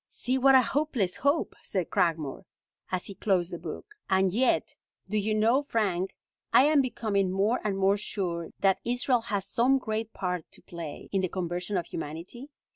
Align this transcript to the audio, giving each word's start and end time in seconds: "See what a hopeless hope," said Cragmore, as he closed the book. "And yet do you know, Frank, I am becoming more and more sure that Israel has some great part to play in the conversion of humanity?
"See 0.09 0.39
what 0.39 0.55
a 0.55 0.63
hopeless 0.63 1.17
hope," 1.17 1.53
said 1.61 1.91
Cragmore, 1.91 2.45
as 2.91 3.05
he 3.05 3.13
closed 3.13 3.53
the 3.53 3.59
book. 3.59 3.93
"And 4.09 4.33
yet 4.33 4.75
do 5.07 5.15
you 5.15 5.35
know, 5.35 5.61
Frank, 5.61 6.15
I 6.51 6.63
am 6.63 6.81
becoming 6.81 7.29
more 7.29 7.59
and 7.63 7.77
more 7.77 7.97
sure 7.97 8.49
that 8.61 8.79
Israel 8.83 9.21
has 9.21 9.45
some 9.45 9.77
great 9.77 10.11
part 10.11 10.49
to 10.53 10.61
play 10.63 11.07
in 11.11 11.21
the 11.21 11.29
conversion 11.29 11.77
of 11.77 11.85
humanity? 11.85 12.49